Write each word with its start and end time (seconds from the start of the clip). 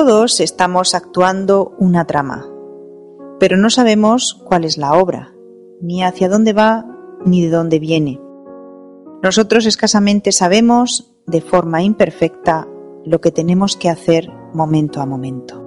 Todos 0.00 0.38
estamos 0.38 0.94
actuando 0.94 1.74
una 1.76 2.04
trama, 2.04 2.46
pero 3.40 3.56
no 3.56 3.68
sabemos 3.68 4.40
cuál 4.44 4.62
es 4.62 4.78
la 4.78 4.94
obra, 4.94 5.34
ni 5.80 6.04
hacia 6.04 6.28
dónde 6.28 6.52
va, 6.52 6.86
ni 7.24 7.44
de 7.44 7.50
dónde 7.50 7.80
viene. 7.80 8.20
Nosotros 9.24 9.66
escasamente 9.66 10.30
sabemos, 10.30 11.16
de 11.26 11.40
forma 11.40 11.82
imperfecta, 11.82 12.68
lo 13.04 13.20
que 13.20 13.32
tenemos 13.32 13.76
que 13.76 13.88
hacer 13.88 14.30
momento 14.54 15.00
a 15.00 15.06
momento. 15.06 15.64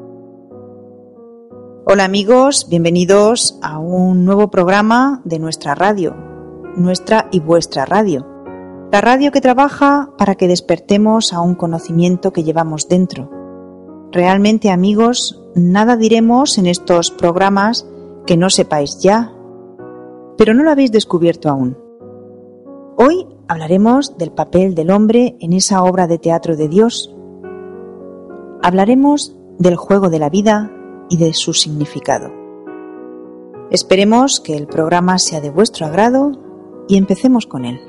Hola 1.86 2.06
amigos, 2.06 2.68
bienvenidos 2.69 3.59
a 3.62 3.80
un 3.80 4.24
nuevo 4.24 4.50
programa 4.50 5.22
de 5.25 5.40
nuestra 5.40 5.75
radio, 5.75 6.16
nuestra 6.78 7.28
y 7.34 7.42
vuestra 7.42 7.84
radio. 7.84 8.25
La 8.94 9.02
radio 9.02 9.34
que 9.34 9.42
trabaja 9.42 10.13
para 10.18 10.36
que 10.36 10.48
despertemos 10.48 11.34
a 11.34 11.42
un 11.42 11.56
conocimiento 11.56 12.31
que 12.31 12.46
llevamos 12.46 12.88
dentro 12.88 13.41
Realmente 14.12 14.72
amigos, 14.72 15.42
nada 15.56 15.96
diremos 15.96 16.58
en 16.58 16.66
estos 16.66 17.12
programas 17.12 17.88
que 18.26 18.36
no 18.36 18.50
sepáis 18.50 19.00
ya, 19.00 19.34
pero 20.38 20.54
no 20.54 20.64
lo 20.64 20.72
habéis 20.72 20.92
descubierto 20.92 21.48
aún. 21.48 21.78
Hoy 22.98 23.26
hablaremos 23.48 24.18
del 24.18 24.34
papel 24.34 24.76
del 24.76 24.92
hombre 24.92 25.38
en 25.40 25.54
esa 25.54 25.84
obra 25.84 26.08
de 26.08 26.18
teatro 26.18 26.58
de 26.58 26.68
Dios. 26.68 27.16
Hablaremos 28.62 29.34
del 29.60 29.78
juego 29.78 30.10
de 30.10 30.20
la 30.20 30.30
vida 30.30 30.72
y 31.10 31.16
de 31.16 31.34
su 31.34 31.54
significado. 31.54 32.32
Esperemos 33.72 34.42
que 34.42 34.58
el 34.58 34.68
programa 34.68 35.20
sea 35.20 35.40
de 35.40 35.52
vuestro 35.52 35.86
agrado 35.86 36.34
y 36.90 36.98
empecemos 36.98 37.48
con 37.48 37.64
él. 37.64 37.80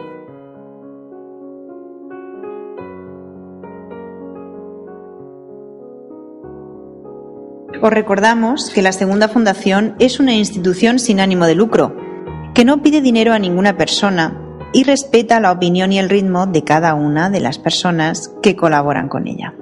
Os 7.82 7.92
recordamos 7.92 8.70
que 8.70 8.80
la 8.80 8.92
Segunda 8.92 9.28
Fundación 9.28 9.96
es 9.98 10.20
una 10.20 10.34
institución 10.34 11.00
sin 11.00 11.18
ánimo 11.18 11.46
de 11.46 11.56
lucro, 11.56 11.96
que 12.54 12.64
no 12.64 12.80
pide 12.80 13.00
dinero 13.00 13.32
a 13.32 13.40
ninguna 13.40 13.76
persona 13.76 14.40
y 14.72 14.84
respeta 14.84 15.40
la 15.40 15.50
opinión 15.50 15.90
y 15.90 15.98
el 15.98 16.08
ritmo 16.08 16.46
de 16.46 16.62
cada 16.62 16.94
una 16.94 17.28
de 17.28 17.40
las 17.40 17.58
personas 17.58 18.32
que 18.40 18.54
colaboran 18.54 19.08
con 19.08 19.26
ella. 19.26 19.54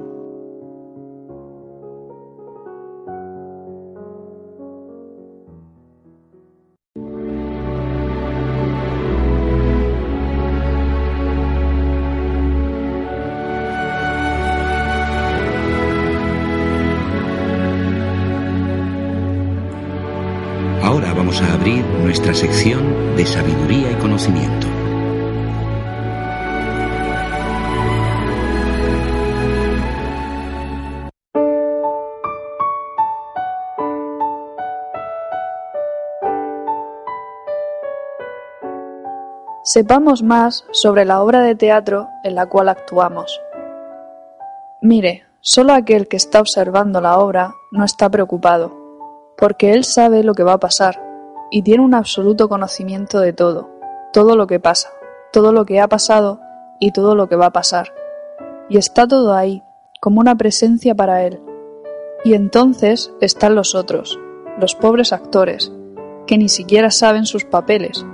Sepamos 39.72 40.24
más 40.24 40.64
sobre 40.72 41.04
la 41.04 41.22
obra 41.22 41.42
de 41.42 41.54
teatro 41.54 42.08
en 42.24 42.34
la 42.34 42.46
cual 42.46 42.68
actuamos. 42.68 43.40
Mire, 44.82 45.22
solo 45.40 45.74
aquel 45.74 46.08
que 46.08 46.16
está 46.16 46.40
observando 46.40 47.00
la 47.00 47.20
obra 47.20 47.54
no 47.70 47.84
está 47.84 48.10
preocupado, 48.10 48.76
porque 49.38 49.72
él 49.72 49.84
sabe 49.84 50.24
lo 50.24 50.34
que 50.34 50.42
va 50.42 50.54
a 50.54 50.58
pasar 50.58 51.00
y 51.52 51.62
tiene 51.62 51.84
un 51.84 51.94
absoluto 51.94 52.48
conocimiento 52.48 53.20
de 53.20 53.32
todo, 53.32 53.70
todo 54.12 54.34
lo 54.34 54.48
que 54.48 54.58
pasa, 54.58 54.90
todo 55.32 55.52
lo 55.52 55.64
que 55.64 55.78
ha 55.78 55.86
pasado 55.86 56.40
y 56.80 56.90
todo 56.90 57.14
lo 57.14 57.28
que 57.28 57.36
va 57.36 57.46
a 57.46 57.52
pasar. 57.52 57.94
Y 58.68 58.76
está 58.76 59.06
todo 59.06 59.34
ahí, 59.34 59.62
como 60.00 60.18
una 60.18 60.34
presencia 60.34 60.96
para 60.96 61.22
él. 61.22 61.40
Y 62.24 62.34
entonces 62.34 63.12
están 63.20 63.54
los 63.54 63.76
otros, 63.76 64.18
los 64.58 64.74
pobres 64.74 65.12
actores, 65.12 65.70
que 66.26 66.38
ni 66.38 66.48
siquiera 66.48 66.90
saben 66.90 67.24
sus 67.24 67.44
papeles, 67.44 68.04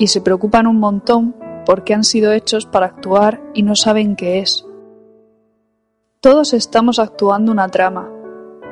y 0.00 0.06
se 0.06 0.22
preocupan 0.22 0.66
un 0.66 0.80
montón 0.80 1.36
porque 1.66 1.94
han 1.94 2.04
sido 2.04 2.32
hechos 2.32 2.64
para 2.64 2.86
actuar 2.86 3.42
y 3.54 3.62
no 3.62 3.76
saben 3.76 4.16
qué 4.16 4.38
es. 4.38 4.66
Todos 6.20 6.54
estamos 6.54 6.98
actuando 6.98 7.52
una 7.52 7.68
trama, 7.68 8.10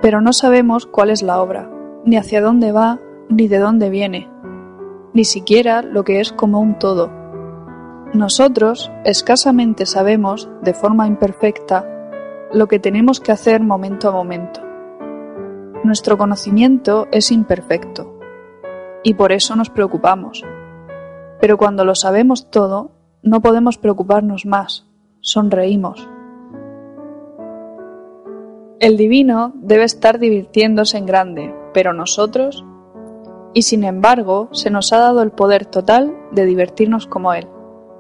pero 0.00 0.22
no 0.22 0.32
sabemos 0.32 0.86
cuál 0.86 1.10
es 1.10 1.22
la 1.22 1.40
obra, 1.40 1.70
ni 2.04 2.16
hacia 2.16 2.40
dónde 2.40 2.72
va, 2.72 2.98
ni 3.28 3.46
de 3.46 3.58
dónde 3.58 3.90
viene, 3.90 4.30
ni 5.12 5.24
siquiera 5.24 5.82
lo 5.82 6.02
que 6.02 6.20
es 6.20 6.32
como 6.32 6.60
un 6.60 6.78
todo. 6.78 7.12
Nosotros 8.14 8.90
escasamente 9.04 9.84
sabemos, 9.84 10.48
de 10.62 10.72
forma 10.72 11.06
imperfecta, 11.06 11.86
lo 12.54 12.68
que 12.68 12.78
tenemos 12.78 13.20
que 13.20 13.32
hacer 13.32 13.60
momento 13.60 14.08
a 14.08 14.12
momento. 14.12 14.62
Nuestro 15.84 16.16
conocimiento 16.16 17.06
es 17.12 17.30
imperfecto 17.30 18.18
y 19.04 19.12
por 19.12 19.32
eso 19.32 19.56
nos 19.56 19.68
preocupamos. 19.68 20.42
Pero 21.40 21.56
cuando 21.56 21.84
lo 21.84 21.94
sabemos 21.94 22.50
todo, 22.50 22.90
no 23.22 23.40
podemos 23.40 23.78
preocuparnos 23.78 24.46
más, 24.46 24.86
sonreímos. 25.20 26.08
El 28.80 28.96
divino 28.96 29.52
debe 29.56 29.84
estar 29.84 30.18
divirtiéndose 30.18 30.98
en 30.98 31.06
grande, 31.06 31.54
pero 31.74 31.92
nosotros... 31.92 32.64
Y 33.54 33.62
sin 33.62 33.82
embargo, 33.82 34.50
se 34.52 34.70
nos 34.70 34.92
ha 34.92 34.98
dado 34.98 35.22
el 35.22 35.32
poder 35.32 35.64
total 35.64 36.14
de 36.32 36.44
divertirnos 36.44 37.06
como 37.06 37.32
Él. 37.32 37.48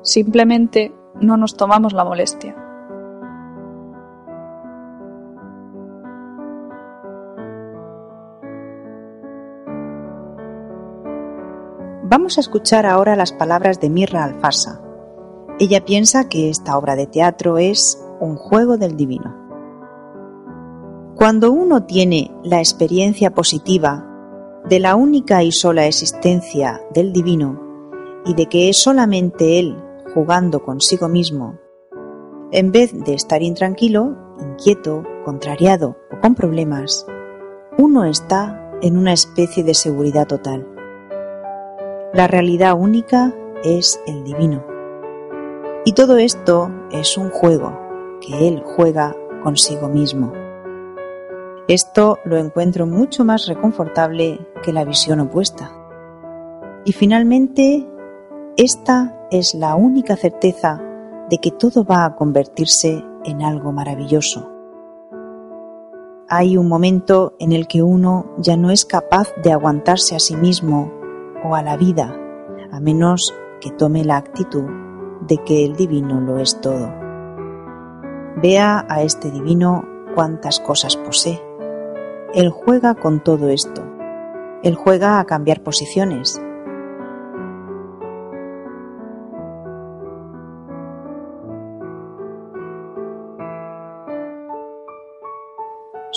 Simplemente 0.02 0.94
no 1.20 1.36
nos 1.36 1.56
tomamos 1.56 1.94
la 1.94 2.04
molestia. 2.04 2.67
Vamos 12.10 12.38
a 12.38 12.40
escuchar 12.40 12.86
ahora 12.86 13.16
las 13.16 13.32
palabras 13.32 13.80
de 13.80 13.90
Mirra 13.90 14.24
Alfasa. 14.24 14.80
Ella 15.58 15.84
piensa 15.84 16.26
que 16.26 16.48
esta 16.48 16.78
obra 16.78 16.96
de 16.96 17.06
teatro 17.06 17.58
es 17.58 18.02
un 18.18 18.36
juego 18.36 18.78
del 18.78 18.96
divino. 18.96 19.36
Cuando 21.16 21.52
uno 21.52 21.84
tiene 21.84 22.34
la 22.42 22.60
experiencia 22.60 23.34
positiva 23.34 24.06
de 24.70 24.80
la 24.80 24.96
única 24.96 25.42
y 25.42 25.52
sola 25.52 25.86
existencia 25.86 26.80
del 26.94 27.12
divino 27.12 27.60
y 28.24 28.32
de 28.32 28.46
que 28.46 28.70
es 28.70 28.78
solamente 28.78 29.58
él 29.58 29.76
jugando 30.14 30.62
consigo 30.62 31.10
mismo, 31.10 31.58
en 32.52 32.72
vez 32.72 32.90
de 33.04 33.12
estar 33.12 33.42
intranquilo, 33.42 34.16
inquieto, 34.40 35.04
contrariado 35.26 35.98
o 36.10 36.20
con 36.22 36.34
problemas, 36.34 37.06
uno 37.76 38.06
está 38.06 38.72
en 38.80 38.96
una 38.96 39.12
especie 39.12 39.62
de 39.62 39.74
seguridad 39.74 40.26
total. 40.26 40.77
La 42.18 42.26
realidad 42.26 42.76
única 42.76 43.32
es 43.62 44.02
el 44.04 44.24
divino. 44.24 44.64
Y 45.84 45.92
todo 45.92 46.16
esto 46.16 46.68
es 46.90 47.16
un 47.16 47.30
juego 47.30 47.78
que 48.20 48.48
él 48.48 48.60
juega 48.64 49.14
consigo 49.44 49.88
mismo. 49.88 50.32
Esto 51.68 52.18
lo 52.24 52.36
encuentro 52.36 52.88
mucho 52.88 53.24
más 53.24 53.46
reconfortable 53.46 54.40
que 54.64 54.72
la 54.72 54.84
visión 54.84 55.20
opuesta. 55.20 55.70
Y 56.84 56.90
finalmente, 56.90 57.86
esta 58.56 59.16
es 59.30 59.54
la 59.54 59.76
única 59.76 60.16
certeza 60.16 60.82
de 61.30 61.38
que 61.38 61.52
todo 61.52 61.84
va 61.84 62.04
a 62.04 62.16
convertirse 62.16 63.00
en 63.26 63.42
algo 63.42 63.70
maravilloso. 63.70 64.50
Hay 66.28 66.56
un 66.56 66.66
momento 66.66 67.36
en 67.38 67.52
el 67.52 67.68
que 67.68 67.84
uno 67.84 68.34
ya 68.38 68.56
no 68.56 68.72
es 68.72 68.84
capaz 68.84 69.32
de 69.36 69.52
aguantarse 69.52 70.16
a 70.16 70.18
sí 70.18 70.34
mismo 70.34 70.97
o 71.44 71.54
a 71.54 71.62
la 71.62 71.76
vida, 71.76 72.14
a 72.72 72.80
menos 72.80 73.34
que 73.60 73.70
tome 73.70 74.04
la 74.04 74.16
actitud 74.16 74.64
de 75.22 75.38
que 75.38 75.64
el 75.64 75.76
divino 75.76 76.20
lo 76.20 76.38
es 76.38 76.60
todo. 76.60 76.92
Vea 78.36 78.86
a 78.88 79.02
este 79.02 79.30
divino 79.30 79.84
cuántas 80.14 80.60
cosas 80.60 80.96
posee. 80.96 81.42
Él 82.34 82.50
juega 82.50 82.94
con 82.94 83.20
todo 83.20 83.48
esto. 83.48 83.82
Él 84.62 84.74
juega 84.74 85.18
a 85.18 85.24
cambiar 85.24 85.62
posiciones, 85.62 86.40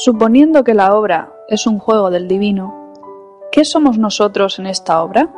Suponiendo 0.03 0.63
que 0.63 0.73
la 0.73 0.95
obra 0.95 1.31
es 1.47 1.67
un 1.67 1.77
juego 1.77 2.09
del 2.09 2.27
divino, 2.27 2.80
¿qué 3.51 3.65
somos 3.65 3.97
nosotros 3.97 4.59
en 4.59 4.65
esta 4.65 5.03
obra? 5.03 5.29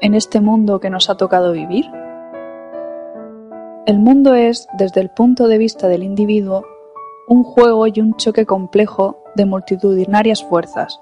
¿En 0.00 0.14
este 0.14 0.40
mundo 0.40 0.78
que 0.78 0.90
nos 0.90 1.08
ha 1.08 1.16
tocado 1.16 1.52
vivir? 1.52 1.86
El 3.86 3.98
mundo 3.98 4.34
es, 4.34 4.68
desde 4.76 5.00
el 5.00 5.10
punto 5.10 5.48
de 5.48 5.58
vista 5.58 5.88
del 5.88 6.02
individuo, 6.02 6.64
un 7.28 7.44
juego 7.44 7.86
y 7.86 8.00
un 8.00 8.14
choque 8.16 8.44
complejo 8.44 9.22
de 9.34 9.46
multitudinarias 9.46 10.44
fuerzas. 10.44 11.00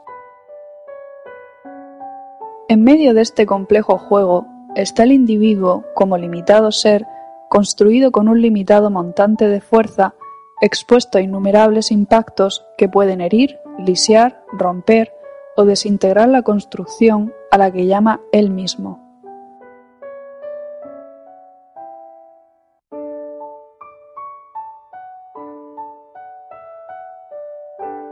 En 2.69 2.83
medio 2.83 3.15
de 3.15 3.23
este 3.23 3.47
complejo 3.47 3.99
juego 3.99 4.47
está 4.75 5.03
el 5.03 5.13
individuo 5.13 5.85
como 5.95 6.17
limitado 6.19 6.71
ser 6.73 7.07
construido 7.49 8.11
con 8.11 8.29
un 8.29 8.41
limitado 8.41 8.91
montante 8.91 9.49
de 9.49 9.61
fuerza 9.61 10.15
expuesto 10.63 11.19
a 11.19 11.21
innumerables 11.21 11.91
impactos 11.91 12.65
que 12.79 12.89
pueden 12.89 13.21
herir, 13.21 13.59
lisiar, 13.79 14.43
romper 14.53 15.13
o 15.57 15.65
desintegrar 15.65 16.29
la 16.29 16.43
construcción 16.43 17.33
a 17.51 17.59
la 17.59 17.73
que 17.73 17.87
llama 17.87 18.21
él 18.33 18.51
mismo. 18.51 19.01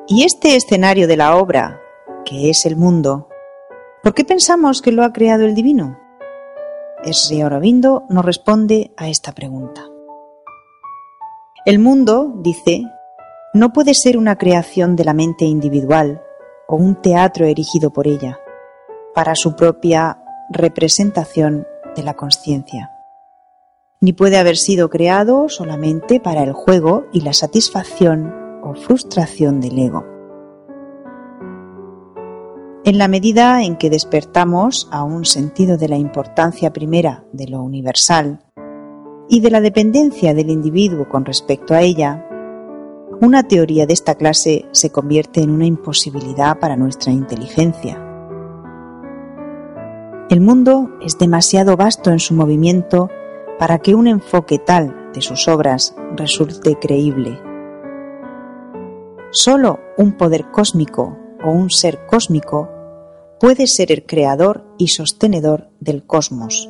Y 0.09 0.25
este 0.25 0.57
escenario 0.57 1.09
de 1.09 1.17
la 1.17 1.37
obra, 1.37 1.81
que 2.25 2.51
es 2.51 2.67
el 2.67 2.77
mundo, 2.77 3.29
¿por 4.03 4.15
qué 4.15 4.25
pensamos 4.25 4.83
que 4.83 4.93
lo 4.93 5.05
ha 5.05 5.13
creado 5.13 5.45
el 5.45 5.55
divino? 5.55 5.99
Sri 7.11 7.41
Aurobindo 7.41 8.05
nos 8.09 8.25
responde 8.25 8.93
a 8.97 9.09
esta 9.09 9.33
pregunta. 9.33 9.83
El 11.65 11.79
mundo, 11.79 12.33
dice, 12.43 12.83
no 13.55 13.73
puede 13.73 13.95
ser 13.95 14.19
una 14.19 14.37
creación 14.37 14.97
de 14.97 15.05
la 15.05 15.15
mente 15.15 15.45
individual 15.45 16.23
o 16.73 16.77
un 16.77 16.95
teatro 16.95 17.45
erigido 17.45 17.93
por 17.93 18.09
ella, 18.09 18.41
para 19.15 19.35
su 19.35 19.55
propia 19.55 20.23
representación 20.49 21.67
de 21.95 22.03
la 22.03 22.15
conciencia. 22.15 22.91
Ni 24.01 24.15
puede 24.15 24.39
haber 24.39 24.57
sido 24.57 24.89
creado 24.89 25.51
solamente 25.51 26.19
para 26.19 26.43
el 26.43 26.55
juego 26.55 27.05
y 27.13 27.21
la 27.21 27.35
satisfacción 27.35 28.35
o 28.63 28.75
frustración 28.75 29.61
del 29.61 29.79
ego. 29.79 30.07
En 32.87 32.97
la 32.97 33.07
medida 33.07 33.63
en 33.63 33.77
que 33.77 33.91
despertamos 33.91 34.89
a 34.91 35.05
un 35.05 35.27
sentido 35.27 35.77
de 35.77 35.89
la 35.89 35.99
importancia 35.99 36.73
primera 36.73 37.23
de 37.35 37.49
lo 37.49 37.63
universal 37.63 38.47
y 39.29 39.41
de 39.41 39.51
la 39.51 39.61
dependencia 39.61 40.33
del 40.33 40.49
individuo 40.49 41.07
con 41.07 41.27
respecto 41.27 41.75
a 41.75 41.83
ella, 41.83 42.27
una 43.23 43.45
teoría 43.45 43.87
de 43.87 43.93
esta 43.93 44.17
clase 44.17 44.67
se 44.73 44.91
convierte 44.91 45.43
en 45.43 45.51
una 45.51 45.65
imposibilidad 45.65 46.59
para 46.59 46.77
nuestra 46.77 47.13
inteligencia. 47.13 47.95
El 50.29 50.41
mundo 50.41 50.91
es 51.01 51.19
demasiado 51.19 51.77
vasto 51.77 52.11
en 52.11 52.19
su 52.19 52.35
movimiento 52.35 53.11
para 53.61 53.79
que 53.79 53.95
un 53.95 54.09
enfoque 54.09 54.59
tal 54.59 55.13
de 55.15 55.21
sus 55.21 55.47
obras 55.47 55.95
resulte 56.17 56.77
creíble. 56.81 57.41
Solo 59.31 59.79
un 59.97 60.17
poder 60.17 60.51
cósmico 60.51 61.17
o 61.45 61.53
un 61.53 61.71
ser 61.71 62.05
cósmico 62.07 62.71
puede 63.39 63.69
ser 63.69 63.93
el 63.93 64.05
creador 64.05 64.65
y 64.79 64.89
sostenedor 64.89 65.71
del 65.79 66.05
cosmos, 66.05 66.69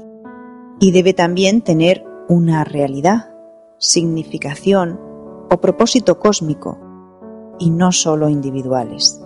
y 0.81 0.93
debe 0.93 1.15
también 1.15 1.63
tener 1.63 2.05
una 2.29 2.63
realidad, 2.65 3.31
significación 3.79 5.12
o 5.53 5.61
propósito 5.61 6.19
cósmico, 6.19 6.79
y 7.59 7.69
no 7.69 7.93
solo 7.93 8.31
individuales. 8.31 9.23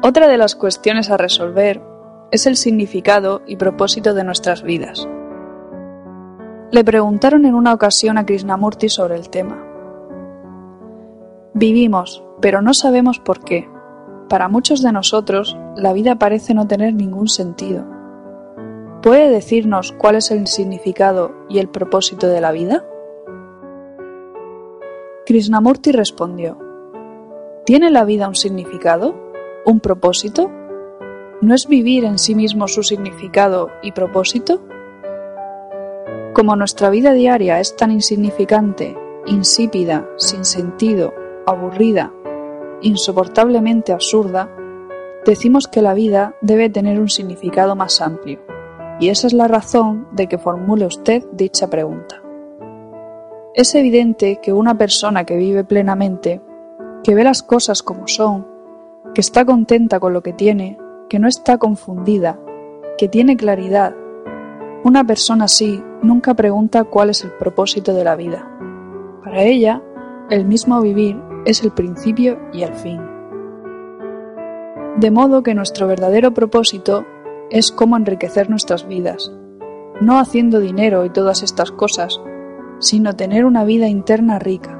Otra 0.00 0.28
de 0.28 0.38
las 0.38 0.54
cuestiones 0.54 1.10
a 1.10 1.16
resolver 1.16 1.82
es 2.30 2.46
el 2.46 2.54
significado 2.54 3.42
y 3.46 3.56
propósito 3.56 4.14
de 4.14 4.22
nuestras 4.22 4.62
vidas. 4.62 5.08
Le 6.70 6.84
preguntaron 6.84 7.46
en 7.46 7.56
una 7.56 7.74
ocasión 7.74 8.16
a 8.16 8.24
Krishnamurti 8.24 8.88
sobre 8.88 9.16
el 9.16 9.28
tema. 9.28 9.60
Vivimos, 11.52 12.22
pero 12.40 12.62
no 12.62 12.74
sabemos 12.74 13.18
por 13.18 13.42
qué. 13.42 13.68
Para 14.28 14.48
muchos 14.48 14.82
de 14.82 14.92
nosotros, 14.92 15.56
la 15.76 15.92
vida 15.92 16.16
parece 16.18 16.52
no 16.52 16.66
tener 16.66 16.92
ningún 16.92 17.28
sentido. 17.28 17.86
¿Puede 19.02 19.30
decirnos 19.30 19.92
cuál 19.92 20.16
es 20.16 20.30
el 20.30 20.46
significado 20.46 21.32
y 21.48 21.58
el 21.60 21.68
propósito 21.68 22.26
de 22.28 22.40
la 22.40 22.52
vida? 22.52 22.84
Krishnamurti 25.24 25.92
respondió, 25.92 26.58
¿Tiene 27.64 27.90
la 27.90 28.04
vida 28.04 28.28
un 28.28 28.34
significado? 28.34 29.14
¿Un 29.64 29.80
propósito? 29.80 30.50
¿No 31.40 31.54
es 31.54 31.66
vivir 31.66 32.04
en 32.04 32.18
sí 32.18 32.34
mismo 32.34 32.66
su 32.66 32.82
significado 32.82 33.70
y 33.82 33.92
propósito? 33.92 34.60
Como 36.34 36.56
nuestra 36.56 36.90
vida 36.90 37.12
diaria 37.12 37.60
es 37.60 37.76
tan 37.76 37.92
insignificante, 37.92 38.96
insípida, 39.26 40.08
sin 40.16 40.44
sentido, 40.44 41.14
aburrida, 41.46 42.12
insoportablemente 42.82 43.92
absurda, 43.92 44.50
decimos 45.24 45.68
que 45.68 45.82
la 45.82 45.94
vida 45.94 46.34
debe 46.40 46.70
tener 46.70 47.00
un 47.00 47.08
significado 47.08 47.76
más 47.76 48.00
amplio, 48.00 48.40
y 49.00 49.08
esa 49.08 49.26
es 49.26 49.32
la 49.32 49.48
razón 49.48 50.08
de 50.12 50.26
que 50.26 50.38
formule 50.38 50.86
usted 50.86 51.24
dicha 51.32 51.68
pregunta. 51.68 52.22
Es 53.54 53.74
evidente 53.74 54.40
que 54.42 54.52
una 54.52 54.76
persona 54.76 55.24
que 55.24 55.36
vive 55.36 55.64
plenamente, 55.64 56.40
que 57.02 57.14
ve 57.14 57.24
las 57.24 57.42
cosas 57.42 57.82
como 57.82 58.06
son, 58.06 58.46
que 59.14 59.20
está 59.20 59.44
contenta 59.44 59.98
con 60.00 60.12
lo 60.12 60.22
que 60.22 60.32
tiene, 60.32 60.78
que 61.08 61.18
no 61.18 61.28
está 61.28 61.58
confundida, 61.58 62.38
que 62.96 63.08
tiene 63.08 63.36
claridad, 63.36 63.94
una 64.84 65.04
persona 65.04 65.46
así 65.46 65.82
nunca 66.02 66.34
pregunta 66.34 66.84
cuál 66.84 67.10
es 67.10 67.24
el 67.24 67.32
propósito 67.32 67.94
de 67.94 68.04
la 68.04 68.16
vida. 68.16 68.48
Para 69.24 69.42
ella, 69.42 69.82
el 70.30 70.44
mismo 70.44 70.80
vivir 70.80 71.20
es 71.44 71.62
el 71.62 71.72
principio 71.72 72.38
y 72.52 72.62
el 72.62 72.74
fin. 72.74 73.00
De 74.96 75.10
modo 75.10 75.42
que 75.42 75.54
nuestro 75.54 75.86
verdadero 75.86 76.34
propósito 76.34 77.04
es 77.50 77.70
cómo 77.70 77.96
enriquecer 77.96 78.50
nuestras 78.50 78.86
vidas, 78.86 79.32
no 80.00 80.18
haciendo 80.18 80.60
dinero 80.60 81.04
y 81.04 81.10
todas 81.10 81.42
estas 81.42 81.70
cosas, 81.70 82.20
sino 82.78 83.14
tener 83.14 83.44
una 83.44 83.64
vida 83.64 83.88
interna 83.88 84.38
rica, 84.38 84.78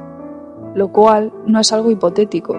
lo 0.75 0.91
cual 0.91 1.33
no 1.45 1.59
es 1.59 1.71
algo 1.73 1.91
hipotético. 1.91 2.57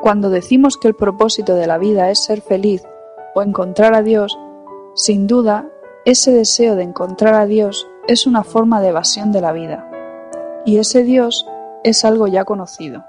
Cuando 0.00 0.30
decimos 0.30 0.76
que 0.76 0.88
el 0.88 0.94
propósito 0.94 1.54
de 1.54 1.66
la 1.66 1.78
vida 1.78 2.10
es 2.10 2.24
ser 2.24 2.40
feliz 2.40 2.82
o 3.34 3.42
encontrar 3.42 3.94
a 3.94 4.02
Dios, 4.02 4.36
sin 4.94 5.26
duda, 5.26 5.68
ese 6.04 6.32
deseo 6.32 6.76
de 6.76 6.82
encontrar 6.82 7.34
a 7.34 7.46
Dios 7.46 7.88
es 8.08 8.26
una 8.26 8.42
forma 8.42 8.80
de 8.80 8.88
evasión 8.88 9.32
de 9.32 9.40
la 9.40 9.52
vida, 9.52 9.88
y 10.66 10.78
ese 10.78 11.04
Dios 11.04 11.46
es 11.84 12.04
algo 12.04 12.26
ya 12.28 12.44
conocido. 12.44 13.04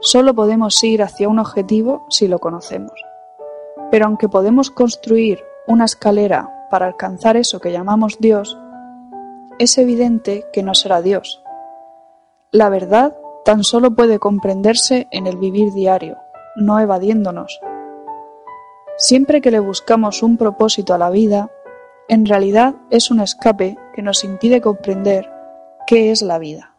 Solo 0.00 0.34
podemos 0.34 0.82
ir 0.84 1.02
hacia 1.02 1.28
un 1.28 1.38
objetivo 1.38 2.04
si 2.10 2.28
lo 2.28 2.38
conocemos. 2.38 2.92
Pero 3.90 4.06
aunque 4.06 4.28
podemos 4.28 4.70
construir 4.70 5.42
una 5.66 5.86
escalera 5.86 6.66
para 6.70 6.86
alcanzar 6.86 7.36
eso 7.36 7.60
que 7.60 7.72
llamamos 7.72 8.18
Dios, 8.18 8.58
es 9.58 9.78
evidente 9.78 10.44
que 10.52 10.62
no 10.62 10.74
será 10.74 11.00
Dios. 11.00 11.42
La 12.50 12.68
verdad 12.68 13.16
tan 13.44 13.64
solo 13.64 13.94
puede 13.94 14.18
comprenderse 14.18 15.06
en 15.10 15.26
el 15.26 15.36
vivir 15.36 15.72
diario, 15.72 16.18
no 16.56 16.78
evadiéndonos. 16.80 17.60
Siempre 18.96 19.40
que 19.40 19.50
le 19.50 19.60
buscamos 19.60 20.22
un 20.22 20.36
propósito 20.36 20.94
a 20.94 20.98
la 20.98 21.10
vida, 21.10 21.50
en 22.08 22.26
realidad 22.26 22.74
es 22.90 23.10
un 23.10 23.20
escape 23.20 23.76
que 23.94 24.02
nos 24.02 24.24
impide 24.24 24.60
comprender 24.60 25.30
qué 25.86 26.10
es 26.10 26.22
la 26.22 26.38
vida. 26.38 26.73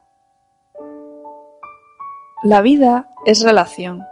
La 2.46 2.62
vida 2.62 3.08
es 3.26 3.42
relación. 3.42 4.06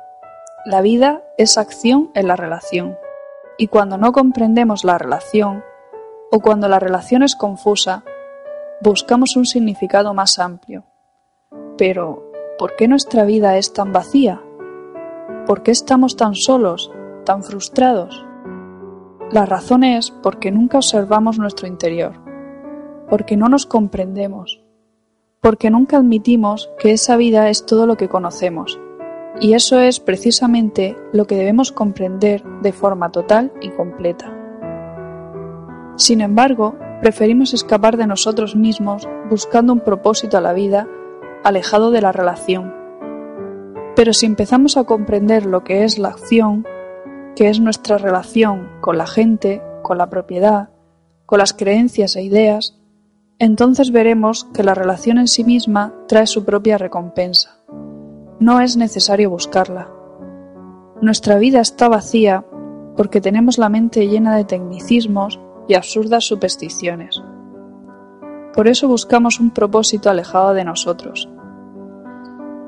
La 0.66 0.82
vida 0.82 1.22
es 1.38 1.60
acción 1.60 2.10
en 2.16 2.28
la 2.28 2.36
relación. 2.36 2.98
Y 3.60 3.68
cuando 3.68 4.00
no 4.00 4.12
comprendemos 4.12 4.84
la 4.84 4.98
relación, 4.98 5.64
o 6.32 6.40
cuando 6.40 6.68
la 6.68 6.80
relación 6.80 7.22
es 7.22 7.36
confusa, 7.36 8.04
buscamos 8.82 9.36
un 9.36 9.46
significado 9.46 10.16
más 10.16 10.40
amplio. 10.40 10.84
Pero, 11.78 12.24
¿por 12.58 12.76
qué 12.76 12.88
nuestra 12.88 13.24
vida 13.24 13.56
es 13.58 13.72
tan 13.72 13.92
vacía? 13.92 14.42
¿Por 15.46 15.62
qué 15.62 15.70
estamos 15.70 16.16
tan 16.16 16.34
solos, 16.34 16.92
tan 17.26 17.44
frustrados? 17.44 18.26
La 19.30 19.46
razón 19.46 19.84
es 19.84 20.10
porque 20.10 20.50
nunca 20.50 20.80
observamos 20.80 21.38
nuestro 21.38 21.68
interior, 21.68 22.14
porque 23.12 23.38
no 23.38 23.48
nos 23.48 23.68
comprendemos, 23.68 24.63
porque 25.44 25.70
nunca 25.70 25.98
admitimos 25.98 26.72
que 26.80 26.94
esa 26.94 27.18
vida 27.18 27.50
es 27.50 27.66
todo 27.66 27.86
lo 27.86 27.98
que 27.98 28.08
conocemos, 28.08 28.80
y 29.42 29.54
eso 29.54 29.82
es 29.82 30.00
precisamente 30.00 30.96
lo 31.12 31.28
que 31.28 31.36
debemos 31.36 31.74
comprender 31.74 32.42
de 32.62 32.72
forma 32.72 33.12
total 33.12 33.52
y 33.62 33.70
completa. 33.72 34.34
Sin 35.98 36.22
embargo, 36.22 36.78
preferimos 37.02 37.54
escapar 37.54 37.98
de 37.98 38.08
nosotros 38.08 38.56
mismos 38.56 39.08
buscando 39.30 39.74
un 39.74 39.82
propósito 39.82 40.38
a 40.38 40.42
la 40.42 40.54
vida 40.54 40.88
alejado 41.44 41.92
de 41.92 42.02
la 42.02 42.14
relación. 42.14 42.74
Pero 43.98 44.14
si 44.14 44.26
empezamos 44.26 44.78
a 44.78 44.86
comprender 44.86 45.46
lo 45.46 45.66
que 45.66 45.84
es 45.84 46.00
la 46.00 46.08
acción, 46.08 46.66
que 47.36 47.50
es 47.50 47.60
nuestra 47.60 47.98
relación 47.98 48.70
con 48.80 48.98
la 48.98 49.08
gente, 49.08 49.62
con 49.82 49.98
la 49.98 50.10
propiedad, 50.10 50.70
con 51.26 51.40
las 51.40 51.54
creencias 51.54 52.16
e 52.16 52.24
ideas, 52.24 52.80
entonces 53.44 53.92
veremos 53.92 54.46
que 54.54 54.64
la 54.64 54.74
relación 54.74 55.18
en 55.18 55.28
sí 55.28 55.44
misma 55.44 55.94
trae 56.08 56.28
su 56.28 56.46
propia 56.46 56.78
recompensa. 56.78 57.58
No 58.40 58.62
es 58.62 58.78
necesario 58.78 59.30
buscarla. 59.30 59.90
Nuestra 61.02 61.38
vida 61.38 61.60
está 61.60 61.90
vacía 61.90 62.46
porque 62.96 63.20
tenemos 63.20 63.58
la 63.58 63.68
mente 63.68 64.08
llena 64.08 64.38
de 64.38 64.46
tecnicismos 64.46 65.42
y 65.68 65.74
absurdas 65.74 66.24
supersticiones. 66.24 67.22
Por 68.54 68.70
eso 68.70 68.88
buscamos 68.88 69.42
un 69.42 69.52
propósito 69.52 70.10
alejado 70.10 70.54
de 70.54 70.64
nosotros. 70.64 71.28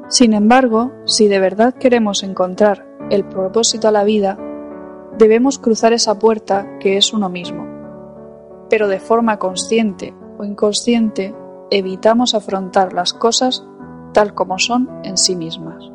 Sin 0.09 0.33
embargo, 0.33 0.91
si 1.05 1.29
de 1.29 1.39
verdad 1.39 1.73
queremos 1.75 2.21
encontrar 2.21 2.85
el 3.09 3.23
propósito 3.23 3.87
a 3.87 3.91
la 3.91 4.03
vida, 4.03 4.37
debemos 5.17 5.57
cruzar 5.57 5.93
esa 5.93 6.19
puerta 6.19 6.77
que 6.79 6.97
es 6.97 7.13
uno 7.13 7.29
mismo. 7.29 7.65
Pero 8.69 8.89
de 8.89 8.99
forma 8.99 9.39
consciente 9.39 10.13
o 10.37 10.43
inconsciente 10.43 11.33
evitamos 11.71 12.35
afrontar 12.35 12.93
las 12.93 13.13
cosas 13.13 13.63
tal 14.13 14.33
como 14.33 14.59
son 14.59 14.89
en 15.03 15.17
sí 15.17 15.35
mismas. 15.35 15.94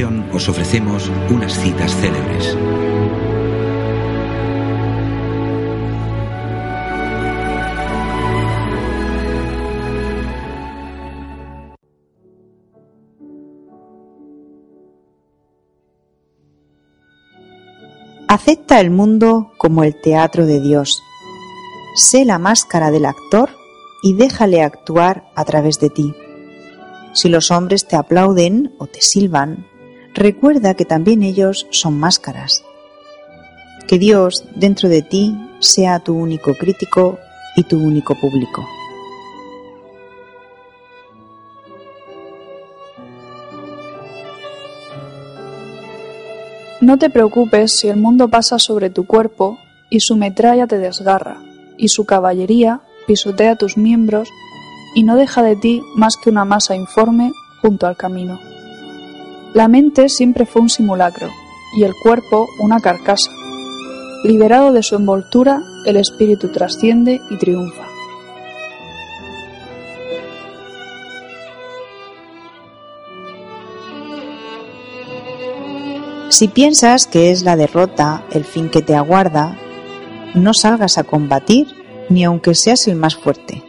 os 0.00 0.48
ofrecemos 0.48 1.10
unas 1.28 1.52
citas 1.52 1.94
célebres. 1.94 2.56
Acepta 18.28 18.80
el 18.80 18.90
mundo 18.90 19.52
como 19.58 19.84
el 19.84 20.00
teatro 20.00 20.46
de 20.46 20.58
Dios. 20.60 21.02
Sé 21.96 22.24
la 22.24 22.38
máscara 22.38 22.90
del 22.90 23.04
actor 23.04 23.50
y 24.02 24.14
déjale 24.14 24.62
actuar 24.62 25.30
a 25.36 25.44
través 25.44 25.78
de 25.80 25.90
ti. 25.90 26.14
Si 27.12 27.28
los 27.28 27.50
hombres 27.50 27.86
te 27.86 27.96
aplauden 27.96 28.74
o 28.78 28.86
te 28.86 29.02
silban, 29.02 29.66
recuerda 30.14 30.74
que 30.74 30.84
también 30.84 31.22
ellos 31.22 31.66
son 31.70 31.98
máscaras. 31.98 32.64
Que 33.86 33.98
Dios 33.98 34.44
dentro 34.54 34.88
de 34.88 35.02
ti 35.02 35.36
sea 35.60 36.00
tu 36.00 36.14
único 36.14 36.54
crítico 36.54 37.18
y 37.56 37.64
tu 37.64 37.78
único 37.78 38.14
público. 38.14 38.66
No 46.80 46.98
te 46.98 47.10
preocupes 47.10 47.78
si 47.78 47.88
el 47.88 47.96
mundo 47.96 48.28
pasa 48.28 48.58
sobre 48.58 48.90
tu 48.90 49.06
cuerpo 49.06 49.56
y 49.88 50.00
su 50.00 50.16
metralla 50.16 50.66
te 50.66 50.78
desgarra, 50.78 51.40
y 51.76 51.88
su 51.88 52.06
caballería 52.06 52.80
pisotea 53.06 53.54
tus 53.54 53.76
miembros 53.76 54.28
y 54.94 55.04
no 55.04 55.14
deja 55.16 55.42
de 55.42 55.54
ti 55.54 55.80
más 55.94 56.16
que 56.16 56.30
una 56.30 56.44
masa 56.44 56.74
informe 56.74 57.30
junto 57.60 57.86
al 57.86 57.96
camino. 57.96 58.51
La 59.54 59.68
mente 59.68 60.08
siempre 60.08 60.46
fue 60.46 60.62
un 60.62 60.70
simulacro 60.70 61.28
y 61.76 61.82
el 61.84 61.92
cuerpo 61.94 62.48
una 62.58 62.80
carcasa. 62.80 63.30
Liberado 64.24 64.72
de 64.72 64.82
su 64.82 64.96
envoltura, 64.96 65.62
el 65.84 65.96
espíritu 65.96 66.50
trasciende 66.50 67.20
y 67.28 67.36
triunfa. 67.36 67.86
Si 76.30 76.48
piensas 76.48 77.06
que 77.06 77.30
es 77.30 77.42
la 77.42 77.56
derrota 77.56 78.24
el 78.32 78.44
fin 78.44 78.70
que 78.70 78.80
te 78.80 78.94
aguarda, 78.94 79.58
no 80.34 80.54
salgas 80.54 80.96
a 80.96 81.04
combatir 81.04 81.66
ni 82.08 82.24
aunque 82.24 82.54
seas 82.54 82.88
el 82.88 82.96
más 82.96 83.16
fuerte. 83.16 83.62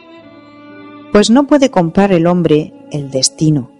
Pues 1.12 1.30
no 1.30 1.46
puede 1.46 1.70
comprar 1.70 2.14
el 2.14 2.26
hombre 2.26 2.74
el 2.90 3.12
destino, 3.12 3.73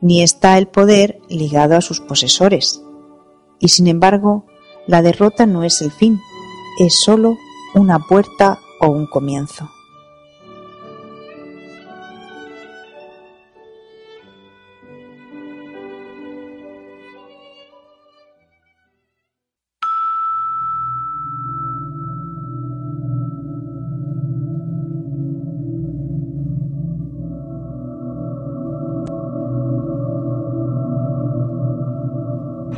ni 0.00 0.22
está 0.22 0.58
el 0.58 0.66
poder 0.66 1.20
ligado 1.28 1.76
a 1.76 1.80
sus 1.80 2.00
posesores. 2.00 2.82
Y 3.58 3.68
sin 3.68 3.86
embargo, 3.86 4.46
la 4.86 5.02
derrota 5.02 5.46
no 5.46 5.64
es 5.64 5.82
el 5.82 5.90
fin, 5.90 6.20
es 6.78 6.94
sólo 7.04 7.36
una 7.74 7.98
puerta 7.98 8.58
o 8.80 8.88
un 8.88 9.06
comienzo. 9.06 9.68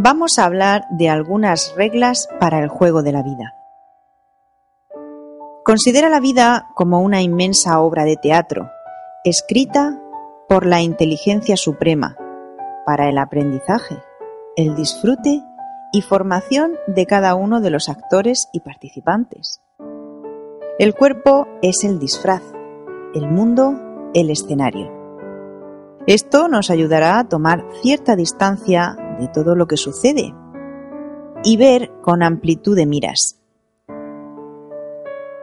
Vamos 0.00 0.38
a 0.38 0.44
hablar 0.44 0.84
de 0.90 1.08
algunas 1.08 1.74
reglas 1.76 2.28
para 2.38 2.60
el 2.60 2.68
juego 2.68 3.02
de 3.02 3.12
la 3.12 3.22
vida. 3.22 3.54
Considera 5.64 6.08
la 6.08 6.20
vida 6.20 6.68
como 6.76 7.02
una 7.02 7.20
inmensa 7.20 7.80
obra 7.80 8.04
de 8.04 8.16
teatro, 8.16 8.70
escrita 9.24 10.00
por 10.48 10.64
la 10.66 10.80
inteligencia 10.80 11.56
suprema, 11.56 12.16
para 12.86 13.08
el 13.08 13.18
aprendizaje, 13.18 13.98
el 14.56 14.76
disfrute 14.76 15.42
y 15.92 16.02
formación 16.02 16.76
de 16.86 17.04
cada 17.04 17.34
uno 17.34 17.60
de 17.60 17.70
los 17.70 17.88
actores 17.88 18.48
y 18.52 18.60
participantes. 18.60 19.60
El 20.78 20.94
cuerpo 20.94 21.48
es 21.60 21.82
el 21.82 21.98
disfraz, 21.98 22.42
el 23.14 23.28
mundo 23.28 23.74
el 24.14 24.30
escenario. 24.30 24.92
Esto 26.06 26.48
nos 26.48 26.70
ayudará 26.70 27.18
a 27.18 27.28
tomar 27.28 27.66
cierta 27.82 28.14
distancia 28.16 28.96
de 29.18 29.28
todo 29.28 29.54
lo 29.54 29.66
que 29.66 29.76
sucede 29.76 30.34
y 31.44 31.56
ver 31.56 31.92
con 32.02 32.22
amplitud 32.22 32.76
de 32.76 32.86
miras. 32.86 33.40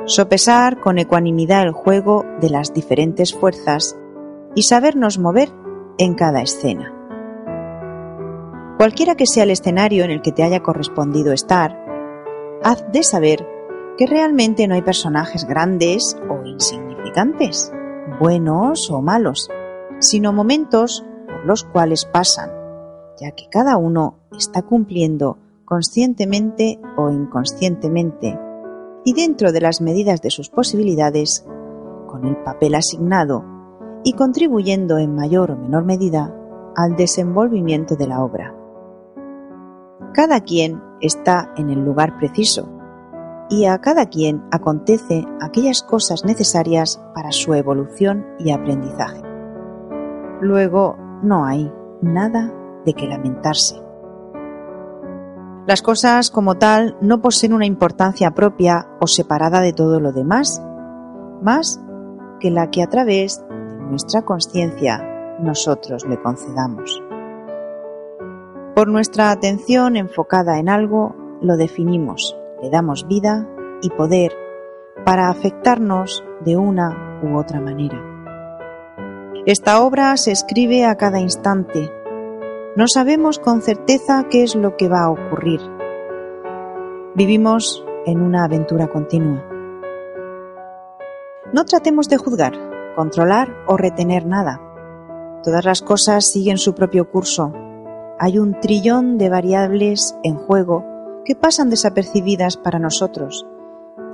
Sopesar 0.06 0.80
con 0.82 1.00
ecuanimidad 1.00 1.64
el 1.64 1.72
juego 1.72 2.26
de 2.40 2.50
las 2.50 2.74
diferentes 2.74 3.34
fuerzas 3.34 3.98
y 4.54 4.64
sabernos 4.64 5.18
mover 5.18 5.50
en 5.98 6.14
cada 6.14 6.42
escena. 6.42 6.92
Cualquiera 8.78 9.16
que 9.16 9.26
sea 9.26 9.44
el 9.44 9.52
escenario 9.52 10.04
en 10.04 10.12
el 10.12 10.22
que 10.22 10.32
te 10.32 10.44
haya 10.44 10.62
correspondido 10.62 11.34
estar, 11.34 11.80
haz 12.64 12.86
de 12.92 13.04
saber 13.04 13.48
que 13.98 14.06
realmente 14.06 14.68
no 14.68 14.76
hay 14.76 14.82
personajes 14.82 15.46
grandes 15.46 16.18
o 16.30 16.46
insignificantes, 16.46 17.72
buenos 18.20 18.92
o 18.92 19.02
malos, 19.02 19.50
sino 20.00 20.34
momentos 20.34 21.06
por 21.26 21.46
los 21.46 21.64
cuales 21.64 22.06
pasan, 22.06 22.52
ya 23.20 23.32
que 23.32 23.48
cada 23.50 23.78
uno 23.78 24.16
está 24.38 24.62
cumpliendo 24.62 25.38
conscientemente 25.66 26.80
o 26.98 27.10
inconscientemente 27.10 28.40
y 29.04 29.14
dentro 29.14 29.52
de 29.52 29.62
las 29.62 29.82
medidas 29.82 30.22
de 30.22 30.32
sus 30.32 30.50
posibilidades, 30.50 31.46
con 32.08 32.26
el 32.26 32.38
papel 32.38 32.76
asignado 32.76 33.44
y 34.04 34.14
contribuyendo 34.14 34.98
en 34.98 35.16
mayor 35.16 35.52
o 35.52 35.58
menor 35.58 35.86
medida 35.86 36.34
al 36.76 36.96
desenvolvimiento 36.96 37.96
de 37.96 38.08
la 38.08 38.24
obra. 38.24 38.56
Cada 40.14 40.42
quien 40.42 40.82
está 41.02 41.52
en 41.58 41.70
el 41.70 41.84
lugar 41.84 42.18
preciso 42.18 42.70
y 43.50 43.66
a 43.66 43.80
cada 43.80 44.08
quien 44.08 44.44
acontece 44.52 45.26
aquellas 45.42 45.84
cosas 45.84 46.26
necesarias 46.26 47.02
para 47.14 47.32
su 47.32 47.54
evolución 47.54 48.26
y 48.40 48.52
aprendizaje. 48.52 49.22
Luego 50.42 50.98
no 51.22 51.46
hay 51.46 51.72
nada 52.02 52.54
de 52.86 52.94
que 52.94 53.08
lamentarse. 53.08 53.82
Las 55.68 55.82
cosas 55.82 56.30
como 56.30 56.56
tal 56.56 56.96
no 57.02 57.22
poseen 57.22 57.54
una 57.54 57.66
importancia 57.66 58.32
propia 58.32 58.88
o 59.02 59.08
separada 59.08 59.62
de 59.62 59.74
todo 59.74 60.00
lo 60.00 60.12
demás, 60.12 60.62
más 61.42 61.82
que 62.40 62.52
la 62.52 62.70
que 62.70 62.84
a 62.84 62.88
través 62.88 63.44
de 63.50 63.56
nuestra 63.90 64.22
conciencia 64.22 65.04
nosotros 65.40 66.06
le 66.06 66.22
concedamos. 66.22 67.02
Por 68.76 68.90
nuestra 68.90 69.32
atención 69.32 69.96
enfocada 69.96 70.60
en 70.60 70.70
algo, 70.70 71.16
lo 71.42 71.58
definimos, 71.58 72.38
le 72.62 72.70
damos 72.70 73.08
vida 73.08 73.48
y 73.82 73.90
poder 73.90 74.34
para 75.06 75.30
afectarnos 75.30 76.24
de 76.44 76.58
una 76.58 77.22
u 77.24 77.38
otra 77.38 77.60
manera. 77.60 78.02
Esta 79.46 79.82
obra 79.82 80.18
se 80.18 80.32
escribe 80.32 80.86
a 80.86 80.96
cada 80.96 81.20
instante. 81.20 81.92
No 82.76 82.88
sabemos 82.88 83.40
con 83.40 83.62
certeza 83.62 84.26
qué 84.30 84.44
es 84.44 84.56
lo 84.56 84.76
que 84.76 84.90
va 84.90 85.04
a 85.04 85.10
ocurrir. 85.10 85.62
Vivimos 87.16 87.86
en 88.06 88.22
una 88.22 88.46
aventura 88.46 88.88
continua. 88.88 89.44
No 91.54 91.64
tratemos 91.66 92.10
de 92.10 92.18
juzgar, 92.18 92.54
controlar 92.96 93.56
o 93.68 93.78
retener 93.78 94.26
nada. 94.26 94.62
Todas 95.44 95.64
las 95.64 95.82
cosas 95.82 96.26
siguen 96.26 96.58
su 96.58 96.74
propio 96.74 97.10
curso 97.10 97.54
hay 98.18 98.40
un 98.40 98.60
trillón 98.62 99.18
de 99.18 99.30
variables 99.30 100.18
en 100.24 100.36
juego 100.36 100.86
que 101.26 101.36
pasan 101.36 101.70
desapercibidas 101.70 102.56
para 102.56 102.80
nosotros, 102.80 103.46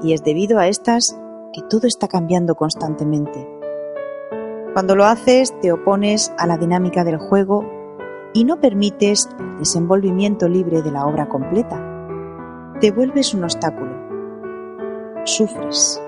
y 0.02 0.14
es 0.14 0.24
debido 0.24 0.58
a 0.58 0.68
estas 0.68 1.20
que 1.54 1.62
todo 1.70 1.86
está 1.86 2.08
cambiando 2.08 2.56
constantemente. 2.56 3.48
Cuando 4.74 4.96
lo 4.96 5.06
haces 5.06 5.54
te 5.62 5.72
opones 5.72 6.34
a 6.40 6.48
la 6.48 6.58
dinámica 6.58 7.04
del 7.04 7.18
juego 7.18 7.64
y 8.34 8.44
no 8.44 8.60
permites 8.60 9.30
desenvolvimiento 9.60 10.48
libre 10.48 10.82
de 10.82 10.92
la 10.92 11.06
obra 11.06 11.28
completa. 11.28 11.88
Te 12.80 12.92
vuelves 12.92 13.34
un 13.34 13.44
obstáculo. 13.44 13.92
Sufres. 15.26 16.02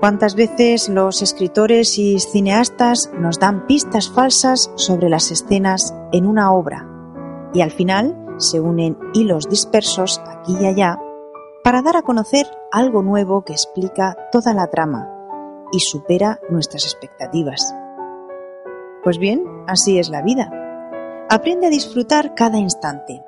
¿Cuántas 0.00 0.34
veces 0.34 0.88
los 0.88 1.22
escritores 1.22 1.98
y 1.98 2.18
cineastas 2.20 3.10
nos 3.18 3.38
dan 3.38 3.66
pistas 3.66 4.10
falsas 4.10 4.70
sobre 4.76 5.08
las 5.08 5.30
escenas 5.30 5.94
en 6.12 6.26
una 6.26 6.52
obra 6.52 6.86
y 7.52 7.62
al 7.62 7.70
final 7.70 8.16
se 8.36 8.60
unen 8.60 8.98
hilos 9.14 9.48
dispersos 9.48 10.20
aquí 10.26 10.56
y 10.60 10.66
allá 10.66 11.00
para 11.64 11.82
dar 11.82 11.96
a 11.96 12.02
conocer 12.02 12.46
algo 12.70 13.02
nuevo 13.02 13.42
que 13.42 13.54
explica 13.54 14.16
toda 14.30 14.54
la 14.54 14.68
trama 14.68 15.10
y 15.72 15.80
supera 15.80 16.40
nuestras 16.50 16.84
expectativas? 16.84 17.74
Pues 19.06 19.18
bien, 19.18 19.44
así 19.68 20.00
es 20.00 20.08
la 20.08 20.20
vida. 20.20 20.50
Aprende 21.30 21.68
a 21.68 21.70
disfrutar 21.70 22.34
cada 22.34 22.58
instante. 22.58 23.22